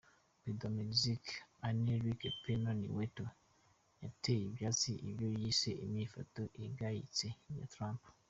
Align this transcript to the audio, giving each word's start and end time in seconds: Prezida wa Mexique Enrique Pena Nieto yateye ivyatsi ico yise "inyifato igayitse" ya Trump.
Prezida 0.43 0.63
wa 0.67 0.75
Mexique 0.79 1.31
Enrique 1.71 2.27
Pena 2.43 2.69
Nieto 2.79 3.25
yateye 4.03 4.43
ivyatsi 4.49 4.91
ico 5.09 5.25
yise 5.41 5.71
"inyifato 5.85 6.41
igayitse" 6.65 7.27
ya 7.59 7.65
Trump. 7.73 8.01